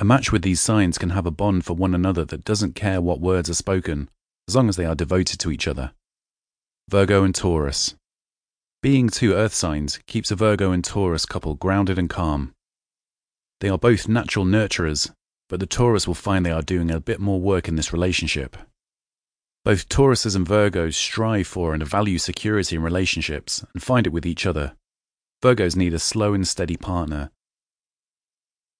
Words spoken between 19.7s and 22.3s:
Tauruses and Virgos strive for and value